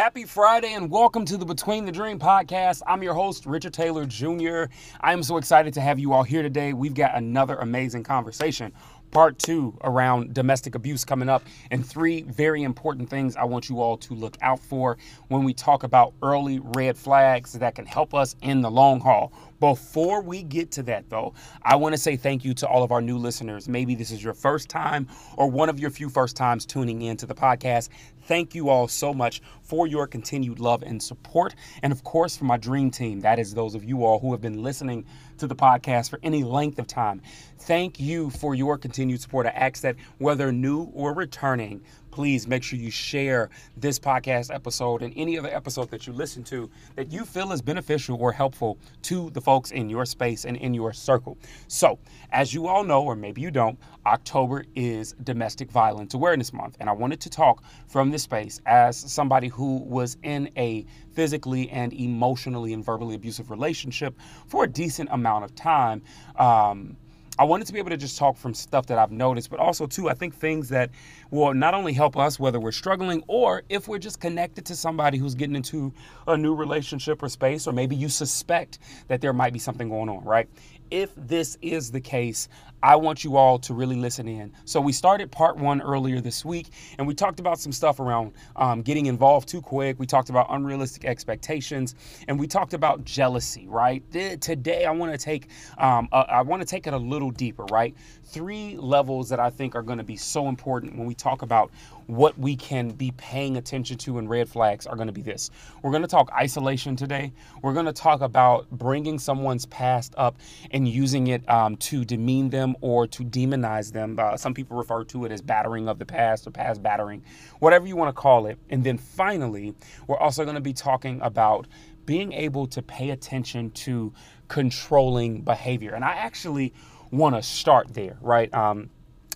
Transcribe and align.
Happy 0.00 0.24
Friday 0.24 0.72
and 0.72 0.90
welcome 0.90 1.24
to 1.26 1.36
the 1.36 1.44
Between 1.44 1.84
the 1.84 1.92
Dream 1.92 2.18
podcast. 2.18 2.82
I'm 2.86 3.02
your 3.02 3.14
host, 3.14 3.46
Richard 3.46 3.74
Taylor 3.74 4.06
Jr. 4.06 4.64
I 5.00 5.12
am 5.12 5.22
so 5.22 5.36
excited 5.36 5.74
to 5.74 5.80
have 5.80 5.98
you 5.98 6.12
all 6.12 6.22
here 6.22 6.42
today. 6.42 6.72
We've 6.72 6.94
got 6.94 7.14
another 7.16 7.56
amazing 7.56 8.02
conversation 8.02 8.72
part 9.10 9.38
two 9.38 9.76
around 9.82 10.34
domestic 10.34 10.74
abuse 10.74 11.04
coming 11.04 11.28
up, 11.28 11.42
and 11.70 11.84
three 11.84 12.22
very 12.22 12.62
important 12.62 13.08
things 13.10 13.36
I 13.36 13.44
want 13.44 13.68
you 13.68 13.80
all 13.80 13.96
to 13.98 14.14
look 14.14 14.36
out 14.40 14.60
for 14.60 14.96
when 15.28 15.44
we 15.44 15.54
talk 15.54 15.82
about 15.82 16.14
early 16.22 16.60
red 16.62 16.96
flags 16.96 17.52
that 17.54 17.74
can 17.74 17.86
help 17.86 18.14
us 18.14 18.36
in 18.42 18.62
the 18.62 18.70
long 18.70 19.00
haul. 19.00 19.32
Before 19.60 20.22
we 20.22 20.42
get 20.42 20.70
to 20.72 20.82
that, 20.84 21.10
though, 21.10 21.34
I 21.62 21.76
want 21.76 21.92
to 21.92 21.98
say 21.98 22.16
thank 22.16 22.46
you 22.46 22.54
to 22.54 22.66
all 22.66 22.82
of 22.82 22.92
our 22.92 23.02
new 23.02 23.18
listeners. 23.18 23.68
Maybe 23.68 23.94
this 23.94 24.10
is 24.10 24.24
your 24.24 24.32
first 24.32 24.70
time 24.70 25.06
or 25.36 25.50
one 25.50 25.68
of 25.68 25.78
your 25.78 25.90
few 25.90 26.08
first 26.08 26.34
times 26.34 26.64
tuning 26.64 27.02
in 27.02 27.18
to 27.18 27.26
the 27.26 27.34
podcast. 27.34 27.90
Thank 28.22 28.54
you 28.54 28.70
all 28.70 28.88
so 28.88 29.12
much 29.12 29.42
for 29.62 29.86
your 29.86 30.06
continued 30.06 30.60
love 30.60 30.82
and 30.82 31.02
support. 31.02 31.54
And 31.82 31.92
of 31.92 32.04
course, 32.04 32.36
for 32.36 32.44
my 32.44 32.56
dream 32.56 32.90
team, 32.90 33.20
that 33.20 33.38
is 33.38 33.52
those 33.52 33.74
of 33.74 33.84
you 33.84 34.04
all 34.04 34.18
who 34.18 34.32
have 34.32 34.40
been 34.40 34.62
listening 34.62 35.04
to 35.40 35.46
the 35.46 35.56
podcast 35.56 36.10
for 36.10 36.18
any 36.22 36.44
length 36.44 36.78
of 36.78 36.86
time. 36.86 37.20
Thank 37.58 38.00
you 38.00 38.30
for 38.30 38.54
your 38.54 38.78
continued 38.78 39.20
support. 39.20 39.46
I 39.46 39.50
ask 39.50 39.82
that 39.82 39.96
whether 40.18 40.52
new 40.52 40.84
or 40.94 41.12
returning, 41.12 41.82
please 42.10 42.46
make 42.46 42.62
sure 42.62 42.78
you 42.78 42.90
share 42.90 43.50
this 43.76 43.98
podcast 43.98 44.54
episode 44.54 45.02
and 45.02 45.12
any 45.16 45.38
other 45.38 45.48
episode 45.48 45.90
that 45.90 46.06
you 46.06 46.12
listen 46.12 46.42
to 46.44 46.70
that 46.96 47.12
you 47.12 47.24
feel 47.24 47.52
is 47.52 47.62
beneficial 47.62 48.16
or 48.20 48.32
helpful 48.32 48.78
to 49.02 49.30
the 49.30 49.40
folks 49.40 49.70
in 49.70 49.88
your 49.88 50.04
space 50.04 50.44
and 50.44 50.56
in 50.56 50.74
your 50.74 50.92
circle. 50.92 51.38
So, 51.68 51.98
as 52.32 52.54
you 52.54 52.66
all 52.66 52.84
know, 52.84 53.02
or 53.02 53.16
maybe 53.16 53.40
you 53.40 53.50
don't, 53.50 53.78
October 54.06 54.64
is 54.74 55.14
Domestic 55.24 55.70
Violence 55.70 56.14
Awareness 56.14 56.52
Month. 56.52 56.76
And 56.80 56.88
I 56.88 56.92
wanted 56.92 57.20
to 57.20 57.30
talk 57.30 57.62
from 57.86 58.10
this 58.10 58.22
space 58.22 58.60
as 58.66 58.96
somebody 58.96 59.48
who 59.48 59.78
was 59.78 60.16
in 60.22 60.50
a 60.56 60.86
physically 61.12 61.68
and 61.70 61.92
emotionally 61.92 62.72
and 62.72 62.84
verbally 62.84 63.14
abusive 63.14 63.50
relationship 63.50 64.16
for 64.46 64.64
a 64.64 64.68
decent 64.68 65.08
amount 65.12 65.44
of 65.44 65.54
time. 65.54 66.02
Um, 66.36 66.96
I 67.38 67.44
wanted 67.44 67.66
to 67.68 67.72
be 67.72 67.78
able 67.78 67.90
to 67.90 67.96
just 67.96 68.18
talk 68.18 68.36
from 68.36 68.52
stuff 68.52 68.86
that 68.86 68.98
I've 68.98 69.12
noticed, 69.12 69.50
but 69.50 69.60
also, 69.60 69.86
too, 69.86 70.10
I 70.10 70.14
think 70.14 70.34
things 70.34 70.68
that 70.70 70.90
will 71.30 71.54
not 71.54 71.74
only 71.74 71.92
help 71.92 72.16
us, 72.16 72.38
whether 72.38 72.60
we're 72.60 72.72
struggling 72.72 73.22
or 73.28 73.62
if 73.68 73.88
we're 73.88 73.98
just 73.98 74.20
connected 74.20 74.66
to 74.66 74.76
somebody 74.76 75.16
who's 75.16 75.34
getting 75.34 75.56
into 75.56 75.92
a 76.26 76.36
new 76.36 76.54
relationship 76.54 77.22
or 77.22 77.28
space, 77.28 77.66
or 77.66 77.72
maybe 77.72 77.96
you 77.96 78.08
suspect 78.08 78.78
that 79.08 79.20
there 79.20 79.32
might 79.32 79.52
be 79.52 79.58
something 79.58 79.88
going 79.88 80.08
on, 80.08 80.22
right? 80.24 80.48
If 80.90 81.14
this 81.16 81.56
is 81.62 81.92
the 81.92 82.00
case, 82.00 82.48
I 82.82 82.96
want 82.96 83.24
you 83.24 83.36
all 83.36 83.58
to 83.60 83.74
really 83.74 83.96
listen 83.96 84.28
in. 84.28 84.52
So, 84.64 84.80
we 84.80 84.92
started 84.92 85.30
part 85.30 85.56
one 85.56 85.82
earlier 85.82 86.20
this 86.20 86.44
week, 86.44 86.68
and 86.98 87.06
we 87.06 87.14
talked 87.14 87.40
about 87.40 87.58
some 87.58 87.72
stuff 87.72 88.00
around 88.00 88.32
um, 88.56 88.82
getting 88.82 89.06
involved 89.06 89.48
too 89.48 89.60
quick. 89.60 89.98
We 89.98 90.06
talked 90.06 90.30
about 90.30 90.46
unrealistic 90.50 91.04
expectations, 91.04 91.94
and 92.28 92.38
we 92.38 92.46
talked 92.46 92.74
about 92.74 93.04
jealousy. 93.04 93.66
Right 93.68 94.02
today, 94.40 94.84
I 94.84 94.90
want 94.92 95.12
to 95.12 95.18
take 95.18 95.48
um, 95.78 96.08
I 96.12 96.42
want 96.42 96.62
to 96.62 96.66
take 96.66 96.86
it 96.86 96.94
a 96.94 96.98
little 96.98 97.30
deeper. 97.30 97.64
Right, 97.64 97.94
three 98.24 98.76
levels 98.76 99.28
that 99.28 99.40
I 99.40 99.50
think 99.50 99.74
are 99.74 99.82
going 99.82 99.98
to 99.98 100.04
be 100.04 100.16
so 100.16 100.48
important 100.48 100.96
when 100.96 101.06
we 101.06 101.14
talk 101.14 101.42
about 101.42 101.70
what 102.06 102.36
we 102.38 102.56
can 102.56 102.90
be 102.90 103.12
paying 103.12 103.56
attention 103.56 103.96
to 103.96 104.18
and 104.18 104.28
red 104.28 104.48
flags 104.48 104.86
are 104.86 104.96
going 104.96 105.06
to 105.06 105.12
be 105.12 105.22
this. 105.22 105.50
We're 105.82 105.92
going 105.92 106.02
to 106.02 106.08
talk 106.08 106.30
isolation 106.32 106.96
today. 106.96 107.32
We're 107.62 107.72
going 107.72 107.86
to 107.86 107.92
talk 107.92 108.20
about 108.20 108.68
bringing 108.70 109.18
someone's 109.18 109.66
past 109.66 110.14
up 110.16 110.36
and 110.72 110.88
using 110.88 111.28
it 111.28 111.48
um, 111.48 111.76
to 111.76 112.04
demean 112.04 112.50
them 112.50 112.69
or 112.80 113.06
to 113.06 113.24
demonize 113.24 113.92
them. 113.92 114.18
Uh, 114.18 114.36
some 114.36 114.54
people 114.54 114.76
refer 114.76 115.04
to 115.04 115.24
it 115.24 115.32
as 115.32 115.40
battering 115.40 115.88
of 115.88 115.98
the 115.98 116.06
past 116.06 116.46
or 116.46 116.50
past 116.50 116.82
battering, 116.82 117.22
whatever 117.58 117.86
you 117.86 117.96
want 117.96 118.14
to 118.14 118.20
call 118.20 118.46
it. 118.46 118.58
And 118.70 118.84
then 118.84 118.98
finally, 118.98 119.74
we're 120.06 120.18
also 120.18 120.44
going 120.44 120.56
to 120.56 120.60
be 120.60 120.72
talking 120.72 121.20
about 121.22 121.66
being 122.06 122.32
able 122.32 122.66
to 122.66 122.82
pay 122.82 123.10
attention 123.10 123.70
to 123.70 124.12
controlling 124.48 125.42
behavior. 125.42 125.94
And 125.94 126.04
I 126.04 126.14
actually 126.14 126.72
want 127.10 127.36
to 127.36 127.42
start 127.42 127.94
there, 127.94 128.16
right? 128.20 128.52
Um, 128.52 128.90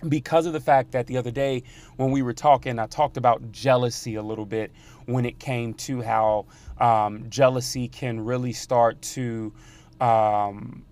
because 0.09 0.45
of 0.45 0.53
the 0.53 0.59
fact 0.59 0.91
that 0.91 1.07
the 1.07 1.17
other 1.17 1.31
day 1.31 1.63
when 1.95 2.11
we 2.11 2.21
were 2.21 2.33
talking, 2.33 2.79
I 2.79 2.87
talked 2.87 3.17
about 3.17 3.51
jealousy 3.51 4.15
a 4.15 4.21
little 4.21 4.45
bit 4.45 4.71
when 5.05 5.25
it 5.25 5.39
came 5.39 5.73
to 5.73 6.01
how 6.01 6.45
um, 6.79 7.25
jealousy 7.29 7.87
can 7.87 8.19
really 8.19 8.53
start 8.53 9.01
to 9.01 9.53
um, 10.01 10.83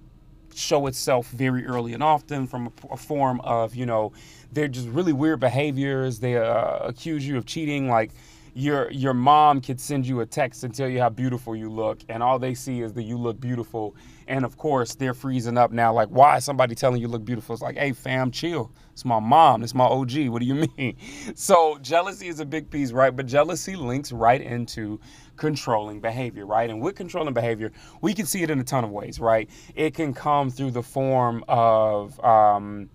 show 0.57 0.87
itself 0.87 1.29
very 1.29 1.65
early 1.65 1.93
and 1.93 2.03
often 2.03 2.47
from 2.47 2.67
a, 2.67 2.93
a, 2.93 2.97
form 2.97 3.39
of, 3.41 3.75
you 3.75 3.85
know, 3.85 4.11
they're 4.51 4.67
just 4.67 4.87
really 4.87 5.13
weird 5.13 5.39
behaviors. 5.39 6.19
They 6.19 6.37
uh, 6.37 6.79
accuse 6.79 7.27
you 7.27 7.37
of 7.37 7.45
cheating, 7.45 7.89
like 7.89 8.11
your 8.53 8.91
your 8.91 9.13
mom 9.13 9.61
could 9.61 9.79
send 9.79 10.05
you 10.05 10.21
a 10.21 10.25
text 10.25 10.63
and 10.63 10.73
tell 10.73 10.87
you 10.87 10.99
how 10.99 11.09
beautiful 11.09 11.55
you 11.55 11.69
look 11.69 12.01
and 12.09 12.21
all 12.21 12.37
they 12.37 12.53
see 12.53 12.81
is 12.81 12.93
that 12.93 13.03
you 13.03 13.17
look 13.17 13.39
beautiful. 13.39 13.95
And 14.27 14.45
of 14.45 14.57
course 14.57 14.95
they're 14.95 15.13
freezing 15.13 15.57
up 15.57 15.71
now 15.71 15.93
like 15.93 16.09
why 16.09 16.37
is 16.37 16.45
somebody 16.45 16.75
telling 16.75 17.01
you 17.01 17.07
look 17.07 17.25
beautiful? 17.25 17.53
It's 17.53 17.61
like 17.61 17.77
hey 17.77 17.93
fam 17.93 18.31
chill. 18.31 18.71
It's 18.91 19.05
my 19.05 19.19
mom. 19.19 19.63
It's 19.63 19.73
my 19.73 19.85
og 19.85 20.11
what 20.29 20.39
do 20.39 20.45
you 20.45 20.67
mean? 20.77 20.97
So 21.35 21.79
jealousy 21.81 22.27
is 22.27 22.39
a 22.39 22.45
big 22.45 22.69
piece 22.69 22.91
right? 22.91 23.15
But 23.15 23.25
jealousy 23.25 23.75
links 23.75 24.11
right 24.11 24.41
into 24.41 24.99
controlling 25.35 25.99
behavior 25.99 26.45
right? 26.45 26.69
And 26.69 26.79
with 26.79 26.95
controlling 26.95 27.33
behavior 27.33 27.71
we 28.01 28.13
can 28.13 28.27
see 28.27 28.43
it 28.43 28.51
in 28.51 28.59
a 28.59 28.63
ton 28.63 28.83
of 28.83 28.91
ways 28.91 29.19
right? 29.19 29.49
It 29.75 29.95
can 29.95 30.13
come 30.13 30.51
through 30.51 30.71
the 30.71 30.83
form 30.83 31.43
of 31.47 32.19
um, 32.23 32.89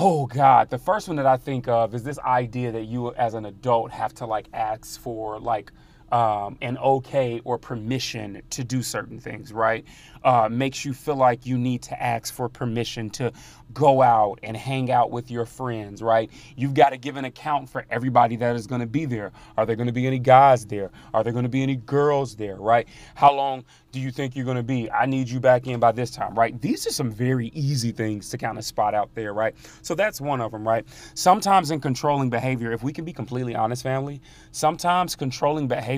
Oh 0.00 0.26
God, 0.26 0.70
the 0.70 0.78
first 0.78 1.08
one 1.08 1.16
that 1.16 1.26
I 1.26 1.36
think 1.36 1.66
of 1.66 1.92
is 1.92 2.04
this 2.04 2.20
idea 2.20 2.70
that 2.70 2.84
you 2.84 3.12
as 3.14 3.34
an 3.34 3.44
adult 3.46 3.90
have 3.90 4.14
to 4.14 4.26
like 4.26 4.46
ask 4.52 5.00
for 5.00 5.40
like 5.40 5.72
um, 6.12 6.56
an 6.60 6.78
okay 6.78 7.40
or 7.44 7.58
permission 7.58 8.42
to 8.50 8.64
do 8.64 8.82
certain 8.82 9.20
things, 9.20 9.52
right? 9.52 9.84
Uh, 10.24 10.48
makes 10.50 10.84
you 10.84 10.92
feel 10.92 11.16
like 11.16 11.46
you 11.46 11.56
need 11.58 11.82
to 11.82 12.02
ask 12.02 12.34
for 12.34 12.48
permission 12.48 13.08
to 13.10 13.32
go 13.72 14.02
out 14.02 14.40
and 14.42 14.56
hang 14.56 14.90
out 14.90 15.10
with 15.10 15.30
your 15.30 15.44
friends, 15.44 16.02
right? 16.02 16.30
You've 16.56 16.74
got 16.74 16.90
to 16.90 16.96
give 16.96 17.16
an 17.16 17.24
account 17.24 17.68
for 17.68 17.84
everybody 17.90 18.36
that 18.36 18.56
is 18.56 18.66
going 18.66 18.80
to 18.80 18.86
be 18.86 19.04
there. 19.04 19.30
Are 19.56 19.66
there 19.66 19.76
going 19.76 19.86
to 19.86 19.92
be 19.92 20.06
any 20.06 20.18
guys 20.18 20.66
there? 20.66 20.90
Are 21.14 21.22
there 21.22 21.32
going 21.32 21.44
to 21.44 21.50
be 21.50 21.62
any 21.62 21.76
girls 21.76 22.34
there, 22.36 22.56
right? 22.56 22.88
How 23.14 23.32
long 23.32 23.64
do 23.92 24.00
you 24.00 24.10
think 24.10 24.34
you're 24.34 24.44
going 24.44 24.56
to 24.56 24.62
be? 24.62 24.90
I 24.90 25.06
need 25.06 25.28
you 25.28 25.40
back 25.40 25.66
in 25.66 25.80
by 25.80 25.92
this 25.92 26.10
time, 26.10 26.34
right? 26.34 26.60
These 26.60 26.86
are 26.86 26.92
some 26.92 27.10
very 27.10 27.48
easy 27.48 27.92
things 27.92 28.28
to 28.30 28.38
kind 28.38 28.58
of 28.58 28.64
spot 28.64 28.94
out 28.94 29.14
there, 29.14 29.32
right? 29.32 29.54
So 29.82 29.94
that's 29.94 30.20
one 30.20 30.40
of 30.40 30.52
them, 30.52 30.66
right? 30.66 30.86
Sometimes 31.14 31.70
in 31.70 31.80
controlling 31.80 32.30
behavior, 32.30 32.72
if 32.72 32.82
we 32.82 32.92
can 32.92 33.04
be 33.04 33.12
completely 33.12 33.54
honest, 33.54 33.82
family, 33.82 34.20
sometimes 34.50 35.14
controlling 35.14 35.68
behavior 35.68 35.97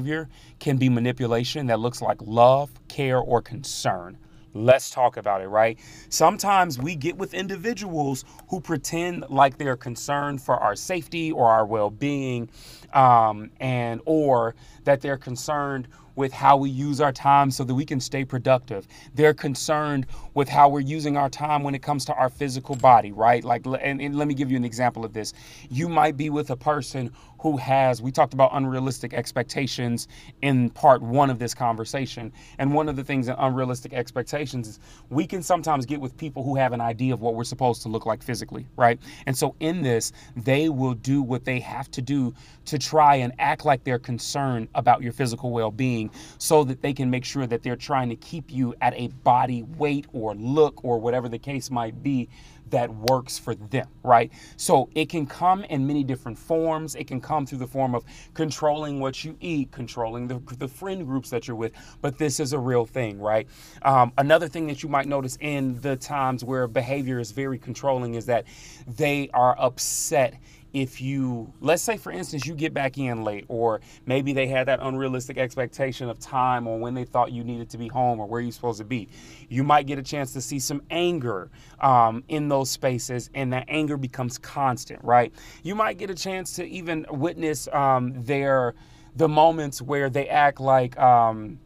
can 0.58 0.76
be 0.76 0.88
manipulation 0.88 1.66
that 1.66 1.80
looks 1.80 2.02
like 2.02 2.18
love, 2.22 2.70
care, 2.88 3.18
or 3.18 3.42
concern. 3.42 4.18
Let's 4.52 4.90
talk 4.90 5.16
about 5.16 5.42
it, 5.42 5.48
right? 5.48 5.78
Sometimes 6.08 6.78
we 6.78 6.96
get 6.96 7.16
with 7.16 7.34
individuals 7.34 8.24
who 8.48 8.60
pretend 8.60 9.24
like 9.28 9.58
they're 9.58 9.76
concerned 9.76 10.42
for 10.42 10.56
our 10.56 10.74
safety 10.74 11.30
or 11.30 11.48
our 11.48 11.64
well-being, 11.64 12.50
um, 12.92 13.50
and 13.60 14.00
or 14.06 14.56
that 14.84 15.00
they're 15.00 15.18
concerned 15.18 15.86
with 16.16 16.32
how 16.32 16.56
we 16.56 16.70
use 16.70 17.00
our 17.00 17.12
time 17.12 17.50
so 17.50 17.64
that 17.64 17.74
we 17.74 17.84
can 17.84 18.00
stay 18.00 18.24
productive. 18.24 18.86
They're 19.14 19.34
concerned 19.34 20.06
with 20.34 20.48
how 20.48 20.68
we're 20.68 20.80
using 20.80 21.16
our 21.16 21.28
time 21.28 21.62
when 21.62 21.74
it 21.74 21.82
comes 21.82 22.04
to 22.06 22.14
our 22.14 22.28
physical 22.28 22.76
body, 22.76 23.12
right? 23.12 23.44
Like, 23.44 23.66
and, 23.66 24.00
and 24.00 24.16
let 24.16 24.28
me 24.28 24.34
give 24.34 24.50
you 24.50 24.56
an 24.56 24.64
example 24.64 25.04
of 25.04 25.12
this. 25.12 25.32
You 25.70 25.88
might 25.88 26.16
be 26.16 26.30
with 26.30 26.50
a 26.50 26.56
person 26.56 27.10
who 27.40 27.56
has, 27.56 28.02
we 28.02 28.12
talked 28.12 28.34
about 28.34 28.50
unrealistic 28.52 29.14
expectations 29.14 30.08
in 30.42 30.70
part 30.70 31.00
one 31.02 31.30
of 31.30 31.38
this 31.38 31.54
conversation. 31.54 32.32
And 32.58 32.74
one 32.74 32.88
of 32.88 32.96
the 32.96 33.04
things 33.04 33.28
in 33.28 33.34
unrealistic 33.38 33.92
expectations 33.94 34.68
is 34.68 34.78
we 35.08 35.26
can 35.26 35.42
sometimes 35.42 35.86
get 35.86 36.00
with 36.00 36.16
people 36.16 36.42
who 36.42 36.56
have 36.56 36.72
an 36.72 36.80
idea 36.80 37.14
of 37.14 37.20
what 37.22 37.34
we're 37.34 37.44
supposed 37.44 37.82
to 37.82 37.88
look 37.88 38.04
like 38.04 38.22
physically, 38.22 38.66
right? 38.76 38.98
And 39.26 39.36
so 39.36 39.54
in 39.60 39.82
this, 39.82 40.12
they 40.36 40.68
will 40.68 40.94
do 40.94 41.22
what 41.22 41.44
they 41.44 41.60
have 41.60 41.90
to 41.92 42.02
do 42.02 42.34
to 42.66 42.78
try 42.78 43.16
and 43.16 43.32
act 43.38 43.64
like 43.64 43.84
they're 43.84 43.98
concerned 43.98 44.68
about 44.74 45.02
your 45.02 45.12
physical 45.12 45.50
well 45.50 45.70
being 45.70 45.99
so 46.38 46.64
that 46.64 46.80
they 46.80 46.92
can 46.92 47.10
make 47.10 47.24
sure 47.24 47.46
that 47.46 47.62
they're 47.62 47.76
trying 47.76 48.08
to 48.08 48.16
keep 48.16 48.50
you 48.50 48.74
at 48.80 48.94
a 48.94 49.08
body 49.08 49.62
weight 49.62 50.06
or 50.12 50.34
look 50.34 50.84
or 50.84 50.98
whatever 50.98 51.28
the 51.28 51.38
case 51.38 51.70
might 51.70 52.02
be 52.02 52.28
that 52.70 52.92
works 52.92 53.38
for 53.38 53.54
them, 53.54 53.88
right? 54.02 54.32
So 54.56 54.88
it 54.94 55.08
can 55.08 55.26
come 55.26 55.64
in 55.64 55.86
many 55.86 56.04
different 56.04 56.38
forms. 56.38 56.94
It 56.94 57.06
can 57.06 57.20
come 57.20 57.46
through 57.46 57.58
the 57.58 57.66
form 57.66 57.94
of 57.94 58.04
controlling 58.34 59.00
what 59.00 59.24
you 59.24 59.36
eat, 59.40 59.70
controlling 59.72 60.28
the, 60.28 60.40
the 60.58 60.68
friend 60.68 61.06
groups 61.06 61.30
that 61.30 61.46
you're 61.46 61.56
with. 61.56 61.72
But 62.00 62.18
this 62.18 62.40
is 62.40 62.52
a 62.52 62.58
real 62.58 62.86
thing, 62.86 63.20
right? 63.20 63.48
Um, 63.82 64.12
another 64.18 64.48
thing 64.48 64.66
that 64.68 64.82
you 64.82 64.88
might 64.88 65.06
notice 65.06 65.36
in 65.40 65.80
the 65.80 65.96
times 65.96 66.44
where 66.44 66.66
behavior 66.66 67.18
is 67.18 67.32
very 67.32 67.58
controlling 67.58 68.14
is 68.14 68.26
that 68.26 68.44
they 68.86 69.30
are 69.34 69.56
upset 69.58 70.34
if 70.72 71.00
you 71.00 71.52
let's 71.60 71.82
say 71.82 71.96
for 71.96 72.12
instance 72.12 72.46
you 72.46 72.54
get 72.54 72.72
back 72.72 72.98
in 72.98 73.24
late 73.24 73.44
or 73.48 73.80
maybe 74.06 74.32
they 74.32 74.46
had 74.46 74.68
that 74.68 74.78
unrealistic 74.82 75.38
expectation 75.38 76.08
of 76.08 76.18
time 76.18 76.66
or 76.66 76.78
when 76.78 76.94
they 76.94 77.04
thought 77.04 77.32
you 77.32 77.42
needed 77.42 77.68
to 77.70 77.78
be 77.78 77.88
home 77.88 78.20
or 78.20 78.26
where 78.26 78.40
you're 78.40 78.52
supposed 78.52 78.78
to 78.78 78.84
be. 78.84 79.08
You 79.48 79.64
might 79.64 79.86
get 79.86 79.98
a 79.98 80.02
chance 80.02 80.32
to 80.34 80.40
see 80.40 80.58
some 80.58 80.82
anger 80.90 81.50
um, 81.80 82.22
in 82.28 82.48
those 82.48 82.70
spaces 82.70 83.30
and 83.34 83.52
that 83.52 83.64
anger 83.68 83.96
becomes 83.96 84.38
constant 84.38 85.02
right? 85.02 85.32
You 85.62 85.74
might 85.74 85.98
get 85.98 86.10
a 86.10 86.14
chance 86.14 86.54
to 86.54 86.64
even 86.64 87.06
witness 87.10 87.68
um, 87.68 88.12
their 88.22 88.74
the 89.16 89.28
moments 89.28 89.82
where 89.82 90.08
they 90.08 90.28
act 90.28 90.60
like 90.60 90.98
um, 90.98 91.58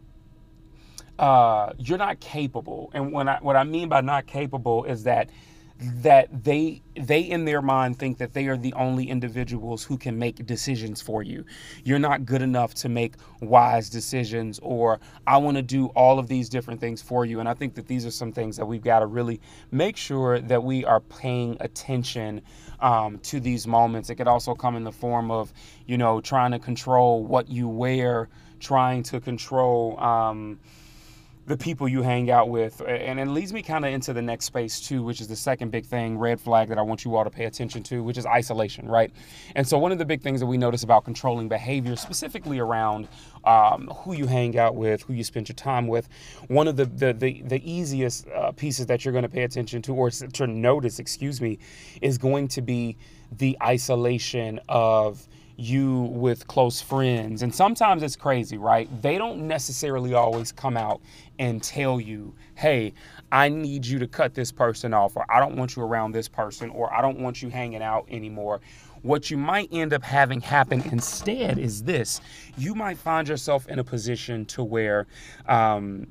uh, 1.19 1.73
you're 1.79 1.99
not 1.99 2.21
capable. 2.21 2.91
And 2.95 3.13
when 3.13 3.29
I, 3.29 3.39
what 3.41 3.57
i 3.57 3.65
mean 3.65 3.89
by 3.89 4.01
not 4.01 4.27
capable 4.27 4.85
is 4.85 5.05
that 5.05 5.31
that 6.03 6.45
they 6.45 6.83
they 6.97 7.21
in 7.21 7.45
their 7.45 7.61
mind 7.61 7.99
think 7.99 8.19
that 8.19 8.33
they 8.33 8.47
are 8.47 8.57
the 8.57 8.73
only 8.75 9.09
individuals 9.11 9.83
who 9.83 9.99
can 9.99 10.19
make 10.19 10.47
decisions 10.47 11.03
for 11.03 11.23
you. 11.23 11.45
You're 11.83 11.99
not 11.99 12.25
good 12.25 12.43
enough 12.43 12.75
to 12.75 12.89
make 12.89 13.15
wise 13.41 13.91
decisions 13.91 14.61
or 14.63 15.01
I 15.27 15.39
want 15.39 15.57
to 15.57 15.63
do 15.63 15.87
all 15.89 16.19
of 16.19 16.29
these 16.29 16.49
different 16.49 16.81
things 16.81 17.03
for 17.03 17.25
you 17.25 17.41
and 17.41 17.49
I 17.49 17.55
think 17.55 17.75
that 17.75 17.89
these 17.89 18.07
are 18.07 18.11
some 18.11 18.33
things 18.33 18.57
that 18.57 18.67
we've 18.67 18.83
got 18.85 19.01
to 19.01 19.07
really 19.07 19.41
make 19.73 19.97
sure 19.97 20.39
that 20.39 20.63
we 20.63 20.85
are 20.85 21.01
paying 21.01 21.57
attention 21.61 22.43
um, 22.81 23.19
to 23.21 23.41
these 23.41 23.67
moments. 23.67 24.11
It 24.11 24.17
could 24.17 24.29
also 24.29 24.55
come 24.55 24.77
in 24.77 24.85
the 24.85 24.93
form 24.93 25.31
of, 25.31 25.53
you 25.87 25.99
know, 25.99 26.21
trying 26.21 26.53
to 26.53 26.59
control 26.59 27.25
what 27.25 27.49
you 27.49 27.67
wear, 27.67 28.29
trying 28.61 29.03
to 29.05 29.21
control 29.21 29.99
um, 30.01 30.61
the 31.47 31.57
people 31.57 31.87
you 31.87 32.01
hang 32.01 32.31
out 32.31 32.49
with. 32.49 32.81
And 32.87 33.21
it 33.21 33.27
leads 33.27 33.53
me 33.53 33.63
kind 33.63 33.85
of 33.85 33.93
into 33.93 34.13
the 34.13 34.23
next 34.23 34.47
space, 34.47 34.81
too, 34.81 35.03
which 35.03 35.21
is 35.21 35.29
the 35.29 35.37
second 35.37 35.71
big 35.71 35.85
thing, 35.85 36.19
red 36.19 36.41
flag 36.41 36.69
that 36.69 36.79
I 36.79 36.83
want 36.83 37.05
you 37.05 37.15
all 37.17 37.25
to 37.25 37.31
pay 37.31 37.45
attention 37.45 37.83
to, 37.85 38.03
which 38.03 38.17
is 38.17 38.25
isolation, 38.25 38.89
right? 38.89 39.13
And 39.55 39.67
so, 39.67 39.79
one 39.79 39.93
of 39.93 39.99
the 39.99 40.05
big 40.05 40.23
things 40.23 40.41
that 40.41 40.47
we 40.47 40.57
notice 40.57 40.83
about 40.83 41.05
controlling 41.05 41.49
behavior, 41.49 41.97
specifically 41.97 42.59
around 42.59 43.09
um, 43.45 43.89
who 43.89 44.15
you 44.15 44.27
hang 44.27 44.59
out 44.59 44.75
with, 44.75 45.03
who 45.03 45.13
you 45.13 45.25
spend 45.25 45.49
your 45.49 45.55
time 45.55 45.87
with, 45.87 46.09
one 46.49 46.67
of 46.67 46.77
the, 46.77 46.87
the, 46.87 47.13
the, 47.13 47.43
the 47.43 47.71
easiest 47.71 48.27
uh, 48.29 48.53
pieces 48.53 48.87
that 48.87 49.05
you're 49.05 49.13
going 49.13 49.23
to 49.23 49.29
pay 49.29 49.43
attention 49.43 49.83
to, 49.83 49.95
or 49.95 50.11
to 50.11 50.47
notice, 50.47 50.99
excuse 50.99 51.41
me, 51.41 51.59
is 52.01 52.17
going 52.17 52.49
to 52.49 52.63
be 52.63 52.97
the 53.39 53.57
isolation 53.63 54.61
of 54.69 55.27
you 55.57 56.03
with 56.03 56.47
close 56.49 56.81
friends. 56.81 57.43
And 57.43 57.55
sometimes 57.55 58.03
it's 58.03 58.17
crazy, 58.17 58.59
right? 58.59 58.89
They 59.03 59.19
don't 59.19 59.47
necessarily 59.47 60.15
always 60.15 60.53
come 60.53 60.77
out 60.77 61.01
and 61.39 61.63
tell 61.63 62.01
you, 62.01 62.35
hey, 62.55 62.93
I 63.31 63.49
need 63.49 63.87
you 63.87 63.99
to 63.99 64.07
cut 64.07 64.35
this 64.35 64.51
person 64.51 64.95
off, 64.95 65.17
or 65.17 65.25
I 65.31 65.41
don't 65.41 65.57
want 65.57 65.77
you 65.77 65.83
around 65.83 66.13
this 66.13 66.29
person, 66.29 66.71
or 66.71 66.93
I 66.93 67.01
don't 67.01 67.21
want 67.21 67.43
you 67.43 67.49
hanging 67.49 67.83
out 67.83 68.07
anymore. 68.11 68.61
What 69.03 69.31
you 69.31 69.37
might 69.37 69.69
end 69.71 69.93
up 69.93 70.03
having 70.03 70.41
happen 70.41 70.81
instead 70.91 71.59
is 71.59 71.83
this 71.83 72.21
you 72.57 72.75
might 72.75 72.97
find 72.97 73.29
yourself 73.29 73.69
in 73.69 73.79
a 73.79 73.85
position 73.85 74.47
to 74.47 74.65
where 74.65 75.07
um, 75.47 76.07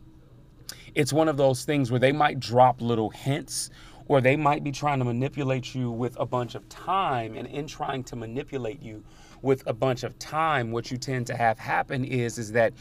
it's 0.94 1.12
one 1.12 1.28
of 1.28 1.38
those 1.38 1.66
things 1.66 1.90
where 1.90 2.00
they 2.00 2.12
might 2.12 2.40
drop 2.40 2.82
little 2.82 3.10
hints 3.10 3.72
or 4.08 4.22
they 4.22 4.36
might 4.36 4.64
be 4.64 4.72
trying 4.72 5.00
to 5.00 5.06
manipulate 5.06 5.74
you 5.74 5.90
with 5.90 6.20
a 6.20 6.26
bunch 6.26 6.56
of 6.56 6.68
time 6.70 7.36
and 7.36 7.48
in 7.48 7.66
trying 7.66 8.04
to 8.04 8.16
manipulate 8.16 8.82
you 8.82 9.04
with 9.44 9.62
a 9.68 9.74
bunch 9.74 10.04
of 10.04 10.18
time, 10.18 10.72
what 10.72 10.90
you 10.90 10.98
tend 10.98 11.28
to 11.28 11.38
have 11.38 11.60
happen 11.60 12.04
is 12.06 12.40
is 12.40 12.52
that 12.54 12.74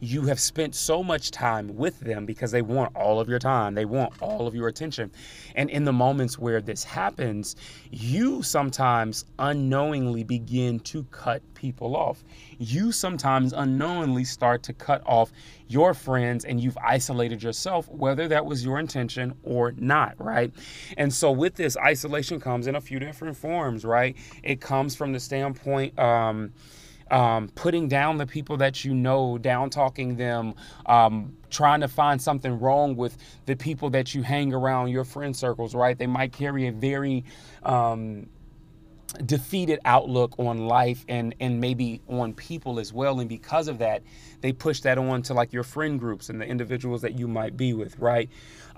you 0.00 0.22
have 0.22 0.40
spent 0.40 0.74
so 0.74 1.02
much 1.02 1.30
time 1.30 1.76
with 1.76 2.00
them 2.00 2.24
because 2.24 2.50
they 2.50 2.62
want 2.62 2.96
all 2.96 3.20
of 3.20 3.28
your 3.28 3.38
time. 3.38 3.74
They 3.74 3.84
want 3.84 4.14
all 4.20 4.46
of 4.46 4.54
your 4.54 4.68
attention. 4.68 5.12
And 5.54 5.68
in 5.68 5.84
the 5.84 5.92
moments 5.92 6.38
where 6.38 6.60
this 6.60 6.82
happens, 6.82 7.54
you 7.90 8.42
sometimes 8.42 9.26
unknowingly 9.38 10.24
begin 10.24 10.80
to 10.80 11.04
cut 11.04 11.42
people 11.54 11.94
off. 11.94 12.24
You 12.58 12.92
sometimes 12.92 13.52
unknowingly 13.52 14.24
start 14.24 14.62
to 14.64 14.72
cut 14.72 15.02
off 15.04 15.30
your 15.68 15.92
friends 15.92 16.46
and 16.46 16.60
you've 16.60 16.78
isolated 16.78 17.42
yourself, 17.42 17.88
whether 17.88 18.26
that 18.28 18.44
was 18.44 18.64
your 18.64 18.78
intention 18.78 19.34
or 19.42 19.72
not, 19.76 20.14
right? 20.18 20.50
And 20.96 21.12
so 21.12 21.30
with 21.30 21.54
this, 21.54 21.76
isolation 21.76 22.40
comes 22.40 22.66
in 22.66 22.74
a 22.74 22.80
few 22.80 22.98
different 22.98 23.36
forms, 23.36 23.84
right? 23.84 24.16
It 24.42 24.60
comes 24.60 24.96
from 24.96 25.12
the 25.12 25.20
standpoint, 25.20 25.98
um, 25.98 26.52
um, 27.10 27.48
putting 27.54 27.88
down 27.88 28.18
the 28.18 28.26
people 28.26 28.56
that 28.58 28.84
you 28.84 28.94
know, 28.94 29.38
down 29.38 29.70
talking 29.70 30.16
them, 30.16 30.54
um, 30.86 31.36
trying 31.50 31.80
to 31.80 31.88
find 31.88 32.20
something 32.20 32.58
wrong 32.60 32.96
with 32.96 33.16
the 33.46 33.56
people 33.56 33.90
that 33.90 34.14
you 34.14 34.22
hang 34.22 34.52
around 34.54 34.88
your 34.88 35.04
friend 35.04 35.34
circles, 35.34 35.74
right? 35.74 35.98
They 35.98 36.06
might 36.06 36.32
carry 36.32 36.66
a 36.68 36.72
very 36.72 37.24
um, 37.64 38.28
defeated 39.26 39.78
outlook 39.84 40.34
on 40.38 40.66
life 40.66 41.04
and 41.08 41.34
and 41.40 41.60
maybe 41.60 42.00
on 42.08 42.32
people 42.34 42.78
as 42.78 42.92
well 42.92 43.20
and 43.20 43.28
because 43.28 43.68
of 43.68 43.78
that 43.78 44.02
they 44.40 44.52
push 44.52 44.80
that 44.80 44.98
on 44.98 45.22
to 45.22 45.34
like 45.34 45.52
your 45.52 45.62
friend 45.62 45.98
groups 45.98 46.28
and 46.28 46.40
the 46.40 46.46
individuals 46.46 47.02
that 47.02 47.18
you 47.18 47.28
might 47.28 47.56
be 47.56 47.72
with 47.72 47.98
right 47.98 48.30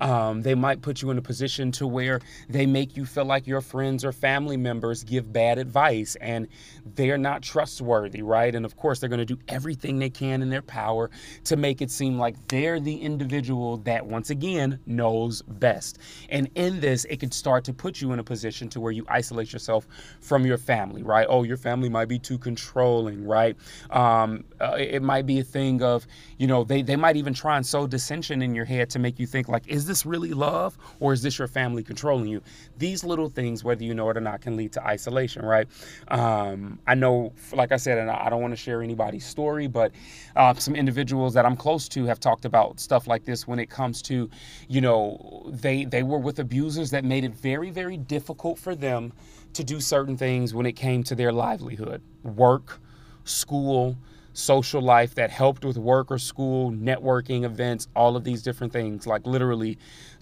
um, 0.03 0.43
they 0.43 0.55
might 0.55 0.83
put 0.83 1.01
you 1.01 1.11
in 1.11 1.19
a 1.19 1.23
position 1.23 1.71
to 1.73 1.87
where 1.87 2.21
they 2.49 2.67
make 2.67 2.97
you 2.97 3.07
feel 3.07 3.25
like 3.25 3.47
your 3.47 3.61
friends 3.61 4.05
or 4.05 4.11
family 4.13 4.57
members 4.57 5.05
give 5.05 5.33
bad 5.33 5.59
advice 5.59 6.17
and 6.21 6.49
they're 6.95 7.19
not 7.19 7.43
trustworthy, 7.43 8.23
right? 8.23 8.55
And 8.55 8.65
of 8.65 8.77
course, 8.77 8.99
they're 8.99 9.09
going 9.09 9.25
to 9.25 9.25
do 9.25 9.39
everything 9.49 9.99
they 9.99 10.11
can 10.11 10.43
in 10.43 10.51
their 10.51 10.63
power 10.63 11.11
to 11.45 11.57
make 11.57 11.81
it 11.81 11.91
seem 11.91 12.19
like 12.19 12.37
they're 12.49 12.81
the 12.81 12.97
individual 12.97 13.77
that, 13.79 14.05
once 14.05 14.31
again, 14.31 14.81
knows 14.87 15.43
best. 15.43 15.99
And 16.29 16.51
in 16.57 16.81
this, 16.81 17.05
it 17.05 17.19
could 17.19 17.33
start 17.33 17.65
to 17.65 17.73
put 17.73 18.01
you 18.01 18.13
in 18.13 18.19
a 18.19 18.25
position 18.25 18.69
to 18.71 18.81
where 18.81 18.93
you 18.93 19.05
isolate 19.09 19.53
yourself 19.53 19.87
from 20.23 20.47
your 20.47 20.57
family, 20.57 21.03
right? 21.03 21.27
Oh, 21.29 21.43
your 21.43 21.57
family 21.57 21.89
might 21.89 22.07
be 22.09 22.19
too 22.19 22.39
controlling, 22.39 23.27
right? 23.27 23.57
Um, 23.91 24.45
uh, 24.61 24.77
it 24.79 25.03
might 25.03 25.27
be 25.27 25.41
a 25.41 25.45
thing 25.45 25.83
of, 25.83 26.07
you 26.39 26.47
know, 26.47 26.63
they, 26.63 26.83
they 26.83 26.97
might 26.97 27.17
even 27.17 27.35
try 27.35 27.57
and 27.57 27.67
sow 27.67 27.87
dissension 27.87 28.41
in 28.41 28.55
your 28.55 28.65
head 28.65 28.89
to 28.91 28.99
make 28.99 29.19
you 29.19 29.27
think 29.27 29.49
like, 29.49 29.67
is 29.67 29.85
this 29.85 30.07
really 30.07 30.33
love 30.33 30.79
or 31.01 31.13
is 31.13 31.23
this 31.23 31.39
your 31.39 31.49
family 31.49 31.83
controlling 31.83 32.29
you? 32.29 32.41
These 32.79 33.03
little 33.03 33.29
things, 33.29 33.65
whether 33.65 33.83
you 33.83 33.95
know 33.95 34.09
it 34.11 34.17
or 34.17 34.21
not, 34.21 34.41
can 34.41 34.57
lead 34.57 34.73
to 34.75 34.87
isolation, 34.87 35.45
right? 35.45 35.67
Um, 36.09 36.79
I 36.87 36.95
know, 36.95 37.33
like 37.53 37.73
I 37.73 37.77
said, 37.77 37.99
and 37.99 38.09
I 38.11 38.31
don't 38.31 38.41
want 38.41 38.53
to 38.53 38.57
share 38.57 38.81
anybody's 38.81 39.27
story, 39.27 39.67
but 39.67 39.93
uh, 40.37 40.55
some 40.55 40.77
individuals 40.77 41.35
that 41.35 41.45
I'm 41.45 41.57
close 41.57 41.89
to 41.91 42.05
have 42.05 42.21
talked 42.21 42.45
about 42.45 42.79
stuff 42.79 43.09
like 43.09 43.25
this 43.25 43.49
when 43.49 43.59
it 43.59 43.71
comes 43.71 44.01
to, 44.03 44.31
you 44.69 44.81
know, 44.81 45.51
they 45.53 45.85
they 45.85 46.05
were 46.05 46.19
with 46.19 46.39
abusers 46.39 46.91
that 46.93 47.05
made 47.05 47.25
it 47.25 47.35
very, 47.35 47.71
very 47.71 47.97
difficult 47.97 48.59
for 48.59 48.75
them 48.75 49.13
to 49.55 49.65
do 49.65 49.81
certain 49.81 50.17
things 50.17 50.55
when 50.55 50.67
it 50.67 50.73
came 50.73 51.03
to 51.05 51.15
their 51.15 51.33
livelihood, 51.33 52.03
work, 52.23 52.81
school 53.25 53.97
social 54.33 54.81
life 54.81 55.15
that 55.15 55.31
helped 55.31 55.65
with 55.65 55.77
work 55.77 56.11
or 56.11 56.19
school, 56.19 56.71
networking 56.73 57.45
events, 57.45 57.89
all 57.95 58.17
of 58.17 58.25
these 58.25 58.43
different 58.43 58.73
things, 58.73 59.07
like 59.07 59.27
literally 59.27 59.79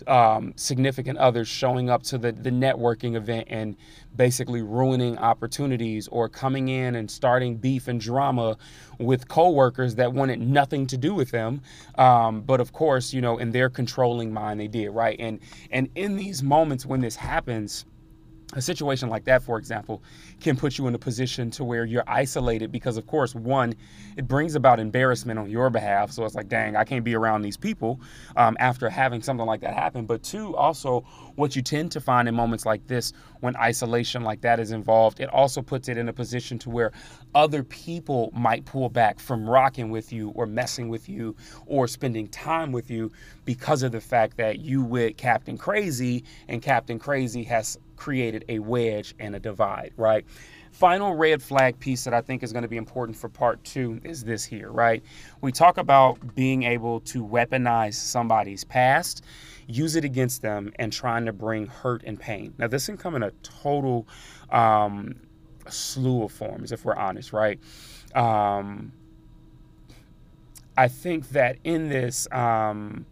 um, 0.06 0.52
significant 0.56 1.18
others 1.18 1.46
showing 1.46 1.90
up 1.90 2.02
to 2.02 2.18
the, 2.18 2.32
the 2.32 2.50
networking 2.50 3.14
event 3.14 3.46
and 3.50 3.76
basically 4.16 4.62
ruining 4.62 5.16
opportunities 5.18 6.08
or 6.08 6.28
coming 6.28 6.68
in 6.68 6.96
and 6.96 7.10
starting 7.10 7.56
beef 7.56 7.86
and 7.86 8.00
drama 8.00 8.56
with 8.98 9.28
coworkers 9.28 9.94
that 9.94 10.12
wanted 10.12 10.40
nothing 10.40 10.86
to 10.86 10.96
do 10.96 11.14
with 11.14 11.30
them. 11.30 11.62
Um, 11.96 12.40
but 12.42 12.60
of 12.60 12.72
course, 12.72 13.12
you 13.12 13.20
know, 13.20 13.38
in 13.38 13.52
their 13.52 13.70
controlling 13.70 14.32
mind, 14.32 14.58
they 14.58 14.68
did, 14.68 14.90
right? 14.90 15.16
And, 15.20 15.38
and 15.70 15.88
in 15.94 16.16
these 16.16 16.42
moments 16.42 16.84
when 16.84 17.00
this 17.00 17.16
happens, 17.16 17.84
a 18.54 18.62
situation 18.62 19.08
like 19.08 19.24
that, 19.24 19.42
for 19.42 19.58
example, 19.58 20.02
can 20.40 20.56
put 20.56 20.76
you 20.76 20.88
in 20.88 20.94
a 20.94 20.98
position 20.98 21.50
to 21.52 21.62
where 21.62 21.84
you're 21.84 22.04
isolated 22.08 22.72
because, 22.72 22.96
of 22.96 23.06
course, 23.06 23.34
one, 23.34 23.74
it 24.16 24.26
brings 24.26 24.56
about 24.56 24.80
embarrassment 24.80 25.38
on 25.38 25.48
your 25.48 25.70
behalf. 25.70 26.10
So 26.10 26.24
it's 26.24 26.34
like, 26.34 26.48
dang, 26.48 26.74
I 26.74 26.82
can't 26.82 27.04
be 27.04 27.14
around 27.14 27.42
these 27.42 27.56
people 27.56 28.00
um, 28.36 28.56
after 28.58 28.90
having 28.90 29.22
something 29.22 29.46
like 29.46 29.60
that 29.60 29.74
happen. 29.74 30.04
But 30.04 30.24
two, 30.24 30.56
also, 30.56 31.02
what 31.36 31.54
you 31.54 31.62
tend 31.62 31.92
to 31.92 32.00
find 32.00 32.28
in 32.28 32.34
moments 32.34 32.66
like 32.66 32.86
this, 32.88 33.12
when 33.38 33.54
isolation 33.56 34.24
like 34.24 34.40
that 34.40 34.58
is 34.58 34.72
involved, 34.72 35.20
it 35.20 35.28
also 35.28 35.62
puts 35.62 35.88
it 35.88 35.96
in 35.96 36.08
a 36.08 36.12
position 36.12 36.58
to 36.58 36.70
where 36.70 36.90
other 37.34 37.62
people 37.62 38.30
might 38.34 38.64
pull 38.64 38.88
back 38.88 39.20
from 39.20 39.48
rocking 39.48 39.90
with 39.90 40.12
you 40.12 40.30
or 40.30 40.46
messing 40.46 40.88
with 40.88 41.08
you 41.08 41.36
or 41.66 41.86
spending 41.86 42.26
time 42.28 42.72
with 42.72 42.90
you 42.90 43.12
because 43.44 43.84
of 43.84 43.92
the 43.92 44.00
fact 44.00 44.36
that 44.36 44.58
you 44.58 44.82
with 44.82 45.16
Captain 45.16 45.56
Crazy 45.56 46.24
and 46.48 46.60
Captain 46.60 46.98
Crazy 46.98 47.44
has 47.44 47.78
created 48.00 48.46
a 48.48 48.58
wedge 48.58 49.14
and 49.20 49.36
a 49.36 49.38
divide, 49.38 49.92
right? 49.96 50.24
Final 50.72 51.14
red 51.14 51.42
flag 51.42 51.78
piece 51.78 52.02
that 52.04 52.14
I 52.14 52.22
think 52.22 52.42
is 52.42 52.50
going 52.50 52.62
to 52.62 52.68
be 52.68 52.78
important 52.78 53.14
for 53.14 53.28
part 53.28 53.62
two 53.62 54.00
is 54.04 54.24
this 54.24 54.42
here, 54.42 54.70
right? 54.70 55.02
We 55.42 55.52
talk 55.52 55.76
about 55.76 56.34
being 56.34 56.62
able 56.62 57.00
to 57.00 57.24
weaponize 57.24 57.94
somebody's 57.94 58.64
past, 58.64 59.22
use 59.66 59.96
it 59.96 60.04
against 60.04 60.40
them, 60.40 60.72
and 60.78 60.90
trying 60.90 61.26
to 61.26 61.32
bring 61.32 61.66
hurt 61.66 62.02
and 62.04 62.18
pain. 62.18 62.54
Now, 62.56 62.68
this 62.68 62.86
can 62.86 62.96
come 62.96 63.14
in 63.16 63.22
a 63.22 63.32
total 63.42 64.08
um, 64.48 65.16
slew 65.68 66.22
of 66.24 66.32
forms, 66.32 66.72
if 66.72 66.86
we're 66.86 66.96
honest, 66.96 67.34
right? 67.34 67.60
Um, 68.14 68.92
I 70.78 70.88
think 70.88 71.28
that 71.30 71.58
in 71.64 71.90
this, 71.90 72.26
um, 72.32 73.04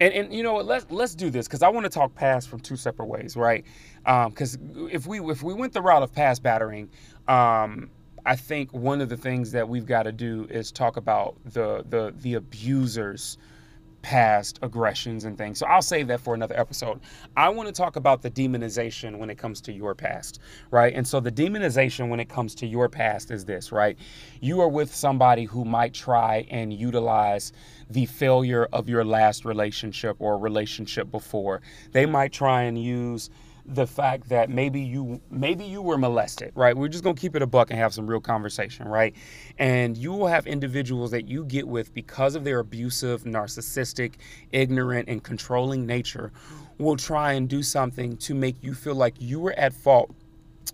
and, 0.00 0.12
and 0.14 0.32
you 0.34 0.42
know 0.42 0.54
what? 0.54 0.66
Let's 0.66 0.86
let's 0.90 1.14
do 1.14 1.30
this 1.30 1.46
because 1.46 1.62
i 1.62 1.68
want 1.68 1.84
to 1.84 1.90
talk 1.90 2.14
past 2.14 2.48
from 2.48 2.60
two 2.60 2.76
separate 2.76 3.06
ways 3.06 3.36
right? 3.36 3.64
Because 4.04 4.56
um, 4.56 4.88
if 4.90 5.06
we 5.06 5.20
if 5.30 5.42
we 5.42 5.54
went 5.54 5.72
the 5.72 5.82
route 5.82 6.02
of 6.02 6.12
past 6.12 6.42
battering 6.42 6.90
um, 7.28 7.90
i 8.26 8.36
think 8.36 8.72
one 8.72 9.00
of 9.00 9.08
the 9.08 9.16
things 9.16 9.52
that 9.52 9.68
we've 9.68 9.86
got 9.86 10.04
to 10.04 10.12
do 10.12 10.46
is 10.50 10.72
talk 10.72 10.96
about 10.96 11.36
the 11.44 11.84
the 11.88 12.14
the 12.18 12.34
abusers 12.34 13.38
past 14.04 14.58
aggressions 14.60 15.24
and 15.24 15.38
things. 15.38 15.58
So 15.58 15.66
I'll 15.66 15.80
save 15.80 16.08
that 16.08 16.20
for 16.20 16.34
another 16.34 16.54
episode. 16.60 17.00
I 17.38 17.48
want 17.48 17.68
to 17.68 17.72
talk 17.72 17.96
about 17.96 18.20
the 18.20 18.30
demonization 18.30 19.16
when 19.16 19.30
it 19.30 19.38
comes 19.38 19.62
to 19.62 19.72
your 19.72 19.94
past, 19.94 20.40
right? 20.70 20.92
And 20.94 21.08
so 21.08 21.20
the 21.20 21.32
demonization 21.32 22.10
when 22.10 22.20
it 22.20 22.28
comes 22.28 22.54
to 22.56 22.66
your 22.66 22.90
past 22.90 23.30
is 23.30 23.46
this, 23.46 23.72
right? 23.72 23.96
You 24.42 24.60
are 24.60 24.68
with 24.68 24.94
somebody 24.94 25.44
who 25.44 25.64
might 25.64 25.94
try 25.94 26.46
and 26.50 26.70
utilize 26.70 27.54
the 27.88 28.04
failure 28.04 28.68
of 28.74 28.90
your 28.90 29.06
last 29.06 29.46
relationship 29.46 30.16
or 30.18 30.36
relationship 30.36 31.10
before. 31.10 31.62
They 31.92 32.04
might 32.04 32.30
try 32.30 32.64
and 32.64 32.78
use 32.78 33.30
the 33.66 33.86
fact 33.86 34.28
that 34.28 34.50
maybe 34.50 34.80
you 34.80 35.20
maybe 35.30 35.64
you 35.64 35.80
were 35.80 35.96
molested, 35.96 36.52
right? 36.54 36.76
We're 36.76 36.88
just 36.88 37.02
gonna 37.02 37.14
keep 37.14 37.34
it 37.34 37.42
a 37.42 37.46
buck 37.46 37.70
and 37.70 37.78
have 37.78 37.94
some 37.94 38.06
real 38.06 38.20
conversation, 38.20 38.86
right? 38.86 39.14
And 39.58 39.96
you 39.96 40.12
will 40.12 40.26
have 40.26 40.46
individuals 40.46 41.10
that 41.12 41.28
you 41.28 41.44
get 41.44 41.66
with 41.66 41.94
because 41.94 42.34
of 42.34 42.44
their 42.44 42.58
abusive, 42.60 43.24
narcissistic, 43.24 44.14
ignorant, 44.52 45.08
and 45.08 45.22
controlling 45.22 45.86
nature 45.86 46.32
will 46.78 46.96
try 46.96 47.32
and 47.32 47.48
do 47.48 47.62
something 47.62 48.16
to 48.18 48.34
make 48.34 48.62
you 48.62 48.74
feel 48.74 48.94
like 48.94 49.14
you 49.18 49.40
were 49.40 49.54
at 49.54 49.72
fault 49.72 50.14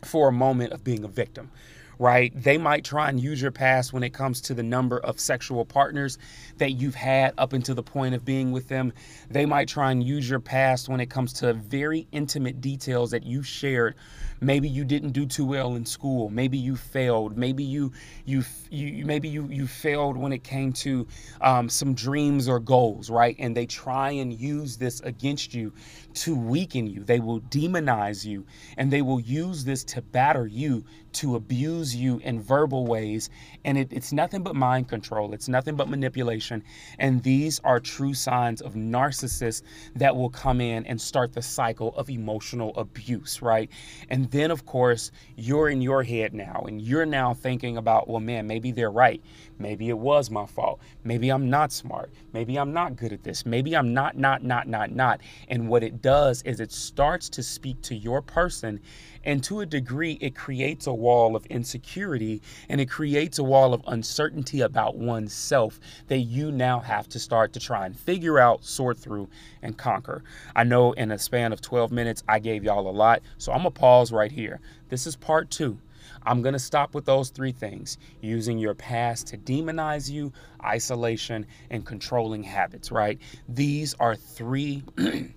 for 0.04 0.28
a 0.28 0.32
moment 0.32 0.72
of 0.72 0.82
being 0.82 1.04
a 1.04 1.08
victim 1.08 1.50
right? 2.00 2.32
They 2.34 2.56
might 2.56 2.82
try 2.82 3.10
and 3.10 3.20
use 3.20 3.42
your 3.42 3.50
past 3.50 3.92
when 3.92 4.02
it 4.02 4.14
comes 4.14 4.40
to 4.42 4.54
the 4.54 4.62
number 4.62 4.98
of 4.98 5.20
sexual 5.20 5.66
partners 5.66 6.16
that 6.56 6.70
you've 6.70 6.94
had 6.94 7.34
up 7.36 7.52
until 7.52 7.74
the 7.74 7.82
point 7.82 8.14
of 8.14 8.24
being 8.24 8.52
with 8.52 8.68
them. 8.68 8.94
They 9.28 9.44
might 9.44 9.68
try 9.68 9.92
and 9.92 10.02
use 10.02 10.28
your 10.28 10.40
past 10.40 10.88
when 10.88 10.98
it 11.00 11.10
comes 11.10 11.34
to 11.34 11.52
very 11.52 12.08
intimate 12.10 12.62
details 12.62 13.10
that 13.10 13.24
you 13.24 13.42
shared 13.42 13.96
maybe 14.40 14.68
you 14.68 14.84
didn't 14.84 15.10
do 15.12 15.26
too 15.26 15.44
well 15.44 15.74
in 15.74 15.84
school. 15.84 16.30
Maybe 16.30 16.58
you 16.58 16.76
failed. 16.76 17.36
Maybe 17.36 17.64
you 17.64 17.92
you, 18.24 18.42
you 18.70 19.04
maybe 19.04 19.28
you 19.28 19.46
you 19.48 19.66
failed 19.66 20.16
when 20.16 20.32
it 20.32 20.44
came 20.44 20.72
to 20.74 21.06
um, 21.40 21.68
some 21.68 21.94
dreams 21.94 22.48
or 22.48 22.60
goals 22.60 23.10
right? 23.10 23.36
And 23.38 23.56
they 23.56 23.66
try 23.66 24.10
and 24.10 24.32
use 24.32 24.76
this 24.76 25.00
against 25.00 25.54
you 25.54 25.72
to 26.14 26.36
weaken 26.36 26.86
you. 26.86 27.04
They 27.04 27.20
will 27.20 27.40
demonize 27.40 28.24
you 28.24 28.46
and 28.76 28.90
they 28.90 29.02
will 29.02 29.20
use 29.20 29.64
this 29.64 29.84
to 29.84 30.02
batter 30.02 30.46
you 30.46 30.84
to 31.12 31.34
abuse 31.34 31.94
you 31.94 32.18
in 32.20 32.40
verbal 32.40 32.86
ways. 32.86 33.30
And 33.64 33.76
it, 33.76 33.92
it's 33.92 34.12
nothing 34.12 34.42
but 34.42 34.54
mind 34.54 34.88
control. 34.88 35.34
It's 35.34 35.48
nothing 35.48 35.74
but 35.74 35.88
manipulation. 35.88 36.62
And 36.98 37.22
these 37.22 37.60
are 37.64 37.80
true 37.80 38.14
signs 38.14 38.60
of 38.60 38.74
narcissists 38.74 39.62
that 39.96 40.14
will 40.14 40.30
come 40.30 40.60
in 40.60 40.86
and 40.86 41.00
start 41.00 41.32
the 41.32 41.42
cycle 41.42 41.94
of 41.96 42.08
emotional 42.10 42.72
abuse 42.76 43.40
right? 43.42 43.70
And 44.08 44.29
then, 44.30 44.50
of 44.50 44.64
course, 44.64 45.10
you're 45.36 45.68
in 45.68 45.82
your 45.82 46.02
head 46.02 46.32
now 46.34 46.64
and 46.66 46.80
you're 46.80 47.06
now 47.06 47.34
thinking 47.34 47.76
about, 47.76 48.08
well, 48.08 48.20
man, 48.20 48.46
maybe 48.46 48.70
they're 48.72 48.90
right. 48.90 49.22
Maybe 49.58 49.88
it 49.88 49.98
was 49.98 50.30
my 50.30 50.46
fault. 50.46 50.80
Maybe 51.04 51.30
I'm 51.30 51.50
not 51.50 51.72
smart. 51.72 52.10
Maybe 52.32 52.56
I'm 52.56 52.72
not 52.72 52.96
good 52.96 53.12
at 53.12 53.22
this. 53.22 53.44
Maybe 53.44 53.76
I'm 53.76 53.92
not, 53.92 54.16
not, 54.16 54.42
not, 54.42 54.68
not, 54.68 54.90
not. 54.92 55.20
And 55.48 55.68
what 55.68 55.82
it 55.82 56.00
does 56.00 56.42
is 56.42 56.60
it 56.60 56.72
starts 56.72 57.28
to 57.30 57.42
speak 57.42 57.82
to 57.82 57.94
your 57.94 58.22
person 58.22 58.80
and 59.24 59.44
to 59.44 59.60
a 59.60 59.66
degree, 59.66 60.18
it 60.20 60.34
creates 60.34 60.86
a 60.86 60.94
wall 60.94 61.36
of 61.36 61.44
insecurity 61.46 62.40
and 62.68 62.80
it 62.80 62.90
creates 62.90 63.38
a 63.38 63.44
wall 63.44 63.74
of 63.74 63.82
uncertainty 63.86 64.62
about 64.62 64.96
oneself 64.96 65.78
that 66.08 66.18
you 66.18 66.50
now 66.50 66.80
have 66.80 67.08
to 67.10 67.18
start 67.18 67.52
to 67.52 67.60
try 67.60 67.86
and 67.86 67.98
figure 67.98 68.38
out, 68.38 68.64
sort 68.64 68.98
through, 68.98 69.28
and 69.62 69.76
conquer. 69.76 70.22
I 70.56 70.64
know 70.64 70.92
in 70.92 71.10
a 71.10 71.18
span 71.18 71.52
of 71.52 71.60
12 71.60 71.92
minutes, 71.92 72.22
I 72.28 72.38
gave 72.38 72.64
y'all 72.64 72.88
a 72.88 72.90
lot. 72.90 73.22
So 73.38 73.52
I'm 73.52 73.62
going 73.62 73.72
to 73.72 73.80
pause 73.80 74.12
right 74.12 74.32
here. 74.32 74.60
This 74.88 75.06
is 75.06 75.16
part 75.16 75.50
two. 75.50 75.78
I'm 76.24 76.42
going 76.42 76.52
to 76.52 76.58
stop 76.58 76.94
with 76.94 77.04
those 77.04 77.30
three 77.30 77.52
things 77.52 77.98
using 78.20 78.58
your 78.58 78.74
past 78.74 79.26
to 79.28 79.38
demonize 79.38 80.10
you, 80.10 80.32
isolation, 80.64 81.46
and 81.70 81.84
controlling 81.84 82.42
habits, 82.42 82.90
right? 82.90 83.18
These 83.48 83.94
are 84.00 84.16
three. 84.16 84.82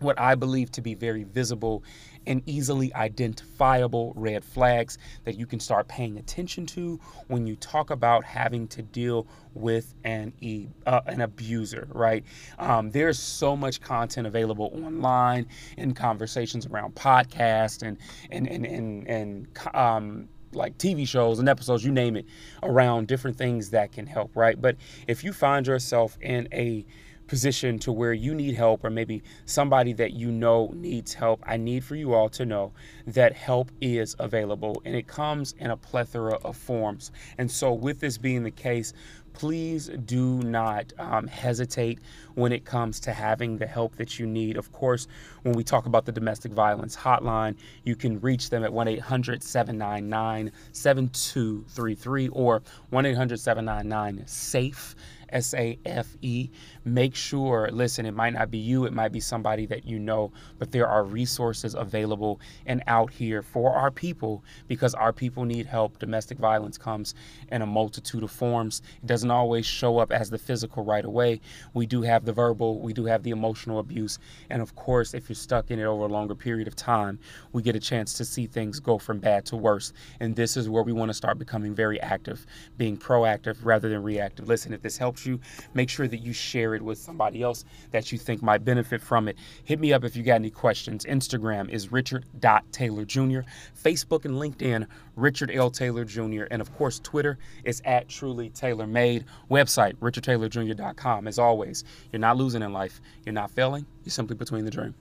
what 0.00 0.18
I 0.20 0.34
believe 0.34 0.70
to 0.72 0.80
be 0.80 0.94
very 0.94 1.24
visible 1.24 1.82
and 2.28 2.42
easily 2.46 2.94
identifiable 2.94 4.12
red 4.14 4.44
flags 4.44 4.98
that 5.24 5.36
you 5.36 5.46
can 5.46 5.58
start 5.58 5.88
paying 5.88 6.18
attention 6.18 6.66
to 6.66 7.00
when 7.26 7.46
you 7.46 7.56
talk 7.56 7.90
about 7.90 8.22
having 8.22 8.68
to 8.68 8.82
deal 8.82 9.26
with 9.54 9.94
an 10.04 10.32
e, 10.40 10.68
uh, 10.86 11.00
an 11.06 11.22
abuser, 11.22 11.88
right? 11.90 12.22
Um, 12.58 12.90
there's 12.90 13.18
so 13.18 13.56
much 13.56 13.80
content 13.80 14.26
available 14.26 14.70
online 14.84 15.46
in 15.78 15.94
conversations 15.94 16.66
around 16.66 16.94
podcasts 16.94 17.82
and 17.82 17.96
and 18.30 18.46
and 18.46 18.66
and, 18.66 19.08
and 19.08 19.58
um, 19.74 20.28
like 20.52 20.76
TV 20.78 21.08
shows 21.08 21.38
and 21.38 21.48
episodes, 21.48 21.84
you 21.84 21.92
name 21.92 22.16
it, 22.16 22.26
around 22.62 23.08
different 23.08 23.36
things 23.36 23.70
that 23.70 23.92
can 23.92 24.06
help, 24.06 24.36
right? 24.36 24.60
But 24.60 24.76
if 25.06 25.24
you 25.24 25.32
find 25.32 25.66
yourself 25.66 26.16
in 26.20 26.48
a 26.52 26.84
position 27.28 27.78
to 27.78 27.92
where 27.92 28.12
you 28.12 28.34
need 28.34 28.54
help 28.54 28.84
or 28.84 28.90
maybe 28.90 29.22
somebody 29.44 29.92
that 29.92 30.14
you 30.14 30.32
know 30.32 30.72
needs 30.74 31.14
help, 31.14 31.40
I 31.46 31.56
need 31.56 31.84
for 31.84 31.94
you 31.94 32.14
all 32.14 32.28
to 32.30 32.44
know 32.44 32.72
that 33.06 33.34
help 33.34 33.70
is 33.80 34.16
available 34.18 34.82
and 34.84 34.96
it 34.96 35.06
comes 35.06 35.54
in 35.58 35.70
a 35.70 35.76
plethora 35.76 36.34
of 36.36 36.56
forms. 36.56 37.12
And 37.36 37.48
so, 37.50 37.72
with 37.72 38.00
this 38.00 38.18
being 38.18 38.42
the 38.42 38.50
case, 38.50 38.92
please 39.38 39.88
do 40.04 40.42
not 40.42 40.92
um, 40.98 41.28
hesitate 41.28 42.00
when 42.34 42.50
it 42.50 42.64
comes 42.64 42.98
to 42.98 43.12
having 43.12 43.56
the 43.56 43.66
help 43.66 43.94
that 43.94 44.18
you 44.18 44.26
need. 44.26 44.56
Of 44.56 44.72
course, 44.72 45.06
when 45.42 45.54
we 45.54 45.62
talk 45.62 45.86
about 45.86 46.04
the 46.04 46.12
domestic 46.12 46.50
violence 46.52 46.96
hotline, 46.96 47.56
you 47.84 47.94
can 47.94 48.20
reach 48.20 48.50
them 48.50 48.64
at 48.64 48.72
1 48.72 48.88
800 48.88 49.42
799 49.42 50.50
7233 50.72 52.28
or 52.28 52.62
1 52.90 53.06
800 53.06 53.38
799 53.38 54.26
SAFE. 54.26 54.96
S 55.30 55.54
A 55.54 55.78
F 55.84 56.16
E. 56.22 56.50
Make 56.84 57.14
sure, 57.14 57.68
listen, 57.72 58.06
it 58.06 58.14
might 58.14 58.32
not 58.32 58.50
be 58.50 58.58
you, 58.58 58.84
it 58.84 58.92
might 58.92 59.12
be 59.12 59.20
somebody 59.20 59.66
that 59.66 59.84
you 59.84 59.98
know, 59.98 60.32
but 60.58 60.72
there 60.72 60.86
are 60.86 61.04
resources 61.04 61.74
available 61.74 62.40
and 62.66 62.82
out 62.86 63.10
here 63.12 63.42
for 63.42 63.74
our 63.74 63.90
people 63.90 64.44
because 64.66 64.94
our 64.94 65.12
people 65.12 65.44
need 65.44 65.66
help. 65.66 65.98
Domestic 65.98 66.38
violence 66.38 66.78
comes 66.78 67.14
in 67.50 67.62
a 67.62 67.66
multitude 67.66 68.22
of 68.22 68.30
forms. 68.30 68.82
It 69.02 69.06
doesn't 69.06 69.30
always 69.30 69.66
show 69.66 69.98
up 69.98 70.12
as 70.12 70.30
the 70.30 70.38
physical 70.38 70.84
right 70.84 71.04
away. 71.04 71.40
We 71.74 71.86
do 71.86 72.02
have 72.02 72.24
the 72.24 72.32
verbal, 72.32 72.80
we 72.80 72.92
do 72.92 73.04
have 73.04 73.22
the 73.22 73.30
emotional 73.30 73.78
abuse. 73.78 74.18
And 74.50 74.62
of 74.62 74.74
course, 74.74 75.14
if 75.14 75.28
you're 75.28 75.36
stuck 75.36 75.70
in 75.70 75.78
it 75.78 75.84
over 75.84 76.04
a 76.04 76.08
longer 76.08 76.34
period 76.34 76.68
of 76.68 76.76
time, 76.76 77.18
we 77.52 77.62
get 77.62 77.76
a 77.76 77.80
chance 77.80 78.14
to 78.14 78.24
see 78.24 78.46
things 78.46 78.80
go 78.80 78.98
from 78.98 79.18
bad 79.18 79.44
to 79.46 79.56
worse. 79.56 79.92
And 80.20 80.34
this 80.36 80.56
is 80.56 80.68
where 80.68 80.82
we 80.82 80.92
want 80.92 81.10
to 81.10 81.14
start 81.14 81.38
becoming 81.38 81.74
very 81.74 82.00
active, 82.00 82.46
being 82.76 82.96
proactive 82.96 83.56
rather 83.62 83.88
than 83.88 84.02
reactive. 84.02 84.48
Listen, 84.48 84.72
if 84.72 84.82
this 84.82 84.96
helps 84.96 85.17
helps 85.18 85.26
you, 85.26 85.40
make 85.74 85.88
sure 85.88 86.08
that 86.08 86.18
you 86.18 86.32
share 86.32 86.74
it 86.74 86.82
with 86.82 86.98
somebody 86.98 87.42
else 87.42 87.64
that 87.90 88.12
you 88.12 88.18
think 88.18 88.42
might 88.42 88.64
benefit 88.64 89.00
from 89.00 89.28
it. 89.28 89.36
Hit 89.64 89.80
me 89.80 89.92
up 89.92 90.04
if 90.04 90.16
you 90.16 90.22
got 90.22 90.36
any 90.36 90.50
questions. 90.50 91.04
Instagram 91.04 91.68
is 91.70 91.90
Richard.Taylor 91.92 93.04
Jr., 93.04 93.40
Facebook 93.82 94.24
and 94.24 94.34
LinkedIn, 94.34 94.86
Richard 95.16 95.50
L. 95.52 95.70
Taylor 95.70 96.04
Jr., 96.04 96.44
and 96.50 96.60
of 96.60 96.74
course, 96.76 97.00
Twitter 97.00 97.38
is 97.64 97.82
at 97.84 98.08
Truly 98.08 98.50
Taylor 98.50 98.86
Made. 98.86 99.24
Website, 99.50 99.94
richardtaylorjr.com. 99.96 101.26
As 101.26 101.38
always, 101.38 101.84
you're 102.12 102.20
not 102.20 102.36
losing 102.36 102.62
in 102.62 102.72
life, 102.72 103.00
you're 103.24 103.32
not 103.32 103.50
failing, 103.50 103.86
you're 104.04 104.10
simply 104.10 104.36
between 104.36 104.64
the 104.64 104.70
dream. 104.70 104.94